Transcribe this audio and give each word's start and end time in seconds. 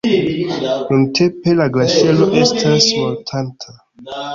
Nuntempe 0.93 1.51
la 1.61 1.69
glaĉero 1.77 2.31
estas 2.43 2.93
mortanta. 3.05 3.81